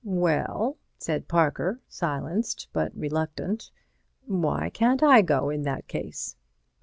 "Well," 0.03 0.77
said 0.97 1.27
Parker, 1.27 1.79
silenced 1.87 2.69
but 2.73 2.91
reluctant, 2.97 3.69
"why 4.25 4.71
can't 4.71 5.03
I 5.03 5.21
go, 5.21 5.51
in 5.51 5.61
that 5.61 5.87
case?" 5.87 6.35